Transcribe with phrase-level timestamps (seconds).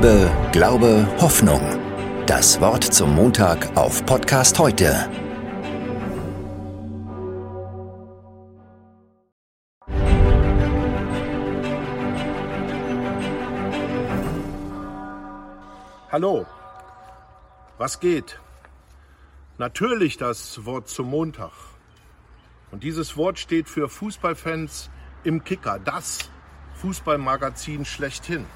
[0.00, 1.60] Liebe, Glaube, Hoffnung.
[2.26, 5.10] Das Wort zum Montag auf Podcast heute.
[16.12, 16.46] Hallo,
[17.78, 18.38] was geht?
[19.58, 21.50] Natürlich das Wort zum Montag.
[22.70, 24.90] Und dieses Wort steht für Fußballfans
[25.24, 26.30] im Kicker, das
[26.76, 28.46] Fußballmagazin schlechthin.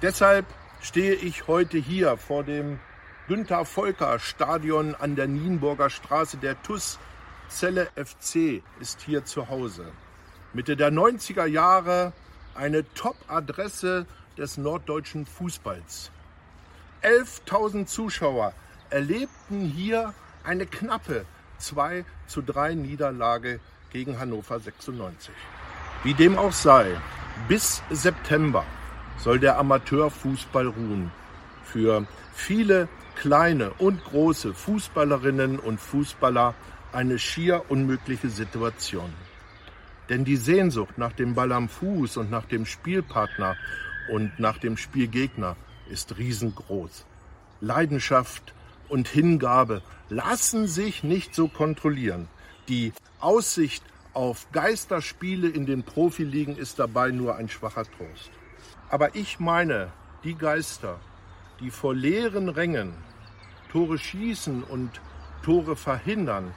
[0.00, 0.46] Deshalb
[0.80, 2.78] stehe ich heute hier vor dem
[3.26, 6.36] Günther Volker Stadion an der Nienburger Straße.
[6.36, 7.00] Der TUS
[7.48, 9.90] Zelle FC ist hier zu Hause.
[10.52, 12.12] Mitte der 90er Jahre
[12.54, 16.12] eine Top-Adresse des norddeutschen Fußballs.
[17.02, 18.52] 11.000 Zuschauer
[18.90, 21.24] erlebten hier eine knappe
[21.58, 23.58] 2 zu 3 Niederlage
[23.90, 25.34] gegen Hannover 96.
[26.04, 26.96] Wie dem auch sei,
[27.48, 28.64] bis September
[29.18, 31.10] soll der Amateurfußball ruhen.
[31.64, 36.54] Für viele kleine und große Fußballerinnen und Fußballer
[36.92, 39.12] eine schier unmögliche Situation.
[40.08, 43.56] Denn die Sehnsucht nach dem Ball am Fuß und nach dem Spielpartner
[44.10, 45.56] und nach dem Spielgegner
[45.90, 47.04] ist riesengroß.
[47.60, 48.54] Leidenschaft
[48.88, 52.28] und Hingabe lassen sich nicht so kontrollieren.
[52.68, 53.82] Die Aussicht
[54.14, 58.30] auf Geisterspiele in den Profiligen ist dabei nur ein schwacher Trost.
[58.90, 59.92] Aber ich meine,
[60.24, 60.98] die Geister,
[61.60, 62.94] die vor leeren Rängen
[63.70, 65.00] Tore schießen und
[65.42, 66.54] Tore verhindern,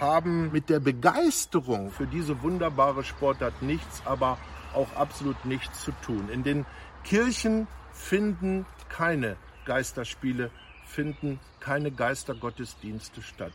[0.00, 4.38] haben mit der Begeisterung für diese wunderbare Sportart nichts, aber
[4.72, 6.30] auch absolut nichts zu tun.
[6.30, 6.64] In den
[7.04, 10.50] Kirchen finden keine Geisterspiele,
[10.86, 13.52] finden keine Geistergottesdienste statt.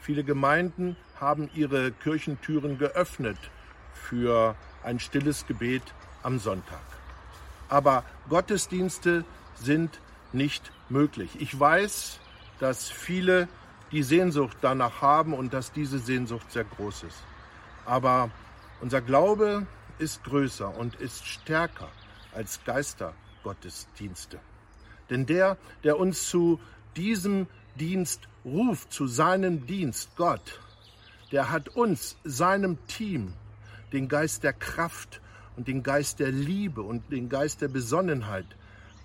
[0.00, 3.38] Viele Gemeinden haben ihre Kirchentüren geöffnet
[3.92, 5.82] für ein stilles Gebet
[6.22, 7.01] am Sonntag
[7.72, 9.98] aber Gottesdienste sind
[10.34, 11.30] nicht möglich.
[11.38, 12.20] Ich weiß,
[12.60, 13.48] dass viele
[13.92, 17.24] die Sehnsucht danach haben und dass diese Sehnsucht sehr groß ist.
[17.86, 18.30] Aber
[18.82, 19.66] unser Glaube
[19.98, 21.88] ist größer und ist stärker
[22.34, 24.38] als Geistergottesdienste.
[25.08, 26.60] Denn der, der uns zu
[26.94, 27.46] diesem
[27.76, 30.60] Dienst ruft, zu seinem Dienst, Gott,
[31.30, 33.32] der hat uns, seinem Team,
[33.94, 35.22] den Geist der Kraft
[35.56, 38.46] und den Geist der Liebe und den Geist der Besonnenheit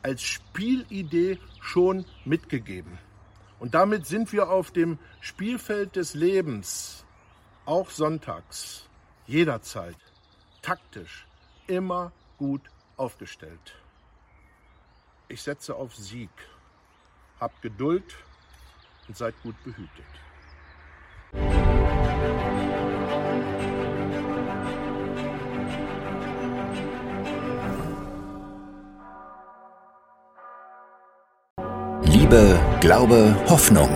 [0.03, 2.97] als Spielidee schon mitgegeben.
[3.59, 7.05] Und damit sind wir auf dem Spielfeld des Lebens,
[7.65, 8.87] auch sonntags,
[9.25, 9.97] jederzeit,
[10.61, 11.27] taktisch,
[11.65, 12.61] immer gut
[12.95, 13.75] aufgestellt.
[15.27, 16.29] Ich setze auf Sieg.
[17.39, 18.15] Habt Geduld
[19.07, 20.05] und seid gut behütet.
[32.09, 33.89] Liebe, Glaube, Hoffnung.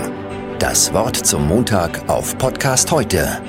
[0.60, 3.42] Das Wort zum Montag auf Podcast heute